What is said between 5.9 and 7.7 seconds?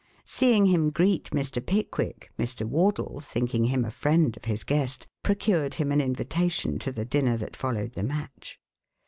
an invitation to the dinner that